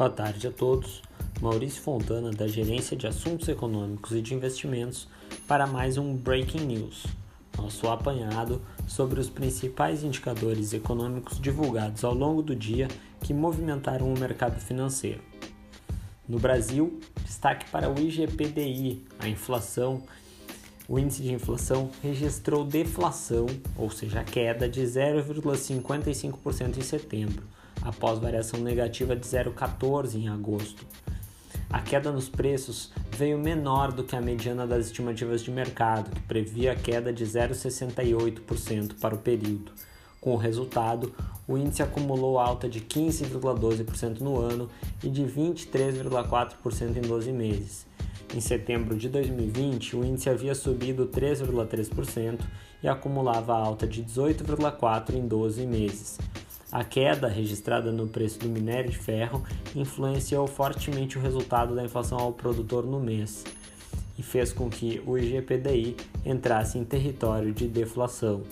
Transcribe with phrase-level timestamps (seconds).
[0.00, 1.02] Boa tarde a todos.
[1.42, 5.06] Maurício Fontana, da Gerência de Assuntos Econômicos e de Investimentos,
[5.46, 7.04] para mais um Breaking News,
[7.54, 12.88] nosso apanhado sobre os principais indicadores econômicos divulgados ao longo do dia
[13.20, 15.20] que movimentaram o mercado financeiro.
[16.26, 20.02] No Brasil, destaque para o IGPDI, a inflação.
[20.88, 23.44] O índice de inflação registrou deflação,
[23.76, 30.86] ou seja, queda de 0,55% em setembro após variação negativa de 0,14 em agosto.
[31.68, 36.20] A queda nos preços veio menor do que a mediana das estimativas de mercado, que
[36.22, 39.70] previa queda de 0,68% para o período.
[40.20, 41.14] Com o resultado,
[41.46, 44.68] o índice acumulou alta de 15,12% no ano
[45.02, 47.86] e de 23,4% em 12 meses.
[48.34, 52.40] Em setembro de 2020, o índice havia subido 3,3%
[52.82, 56.18] e acumulava alta de 18,4% em 12 meses.
[56.72, 62.16] A queda registrada no preço do minério de ferro influenciou fortemente o resultado da inflação
[62.16, 63.44] ao produtor no mês
[64.16, 68.44] e fez com que o IGPDI entrasse em território de deflação.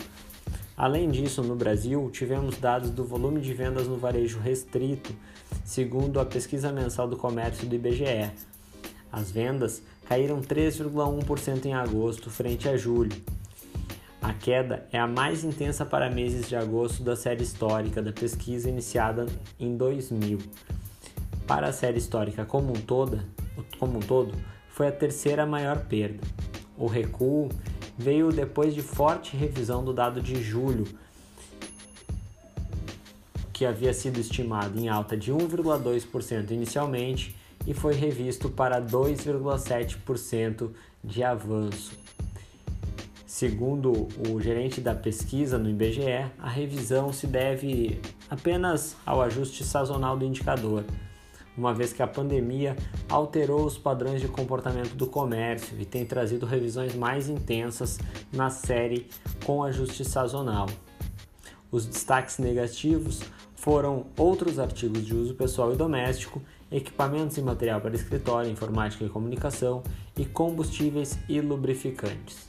[0.77, 5.15] Além disso, no Brasil, tivemos dados do volume de vendas no varejo restrito,
[5.65, 8.33] segundo a pesquisa mensal do comércio do IBGE.
[9.13, 13.17] As vendas caíram 3,1% em agosto frente a julho,
[14.29, 18.69] a queda é a mais intensa para meses de agosto da série histórica da pesquisa
[18.69, 19.25] iniciada
[19.59, 20.39] em 2000.
[21.47, 23.23] Para a série histórica como um, todo,
[23.79, 24.35] como um todo,
[24.69, 26.21] foi a terceira maior perda.
[26.77, 27.49] O recuo
[27.97, 30.87] veio depois de forte revisão do dado de julho,
[33.51, 37.35] que havia sido estimado em alta de 1,2% inicialmente
[37.67, 40.71] e foi revisto para 2,7%
[41.03, 41.97] de avanço.
[43.29, 50.17] Segundo o gerente da pesquisa no IBGE, a revisão se deve apenas ao ajuste sazonal
[50.17, 50.83] do indicador,
[51.55, 52.75] uma vez que a pandemia
[53.07, 57.99] alterou os padrões de comportamento do comércio e tem trazido revisões mais intensas
[58.33, 59.07] na série
[59.45, 60.67] com ajuste sazonal.
[61.71, 63.21] Os destaques negativos
[63.55, 66.41] foram outros artigos de uso pessoal e doméstico,
[66.73, 69.83] equipamentos e material para escritório, informática e comunicação
[70.17, 72.49] e combustíveis e lubrificantes.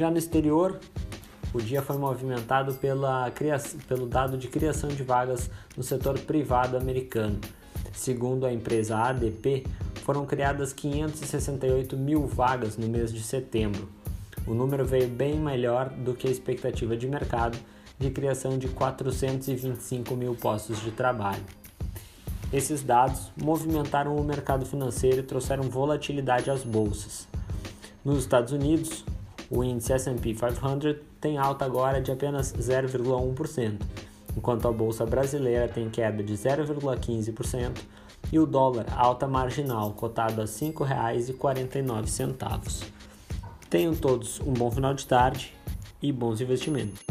[0.00, 0.80] Já no exterior,
[1.52, 3.30] o dia foi movimentado pela
[3.86, 7.38] pelo dado de criação de vagas no setor privado americano.
[7.92, 9.66] Segundo a empresa ADP,
[9.96, 13.90] foram criadas 568 mil vagas no mês de setembro.
[14.46, 17.58] O número veio bem melhor do que a expectativa de mercado
[17.98, 21.44] de criação de 425 mil postos de trabalho.
[22.50, 27.28] Esses dados movimentaram o mercado financeiro e trouxeram volatilidade às bolsas.
[28.02, 29.04] Nos Estados Unidos,
[29.50, 33.80] o índice S&P 500 tem alta agora de apenas 0,1%,
[34.36, 37.78] enquanto a bolsa brasileira tem queda de 0,15%
[38.32, 42.84] e o dólar alta marginal, cotado a R$ 5,49.
[43.68, 45.52] Tenham todos um bom final de tarde
[46.00, 47.09] e bons investimentos.